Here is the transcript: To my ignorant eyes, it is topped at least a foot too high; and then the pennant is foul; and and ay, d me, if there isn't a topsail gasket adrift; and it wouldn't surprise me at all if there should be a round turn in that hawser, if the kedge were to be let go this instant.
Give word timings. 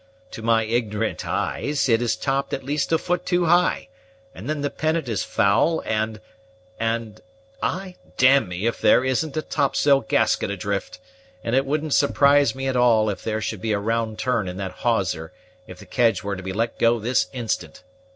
To 0.31 0.41
my 0.41 0.63
ignorant 0.63 1.27
eyes, 1.27 1.87
it 1.87 2.01
is 2.01 2.15
topped 2.15 2.53
at 2.55 2.63
least 2.63 2.91
a 2.91 2.97
foot 2.97 3.23
too 3.23 3.45
high; 3.45 3.87
and 4.33 4.49
then 4.49 4.61
the 4.61 4.71
pennant 4.71 5.07
is 5.07 5.23
foul; 5.23 5.83
and 5.85 6.19
and 6.79 7.21
ay, 7.61 7.97
d 8.17 8.39
me, 8.39 8.65
if 8.65 8.81
there 8.81 9.05
isn't 9.05 9.37
a 9.37 9.43
topsail 9.43 10.01
gasket 10.01 10.49
adrift; 10.49 10.97
and 11.43 11.55
it 11.55 11.67
wouldn't 11.67 11.93
surprise 11.93 12.55
me 12.55 12.65
at 12.67 12.75
all 12.75 13.11
if 13.11 13.23
there 13.23 13.41
should 13.41 13.61
be 13.61 13.73
a 13.73 13.79
round 13.79 14.17
turn 14.17 14.47
in 14.47 14.57
that 14.57 14.77
hawser, 14.81 15.33
if 15.67 15.77
the 15.77 15.85
kedge 15.85 16.23
were 16.23 16.35
to 16.35 16.41
be 16.41 16.51
let 16.51 16.79
go 16.79 16.97
this 16.97 17.27
instant. 17.31 17.83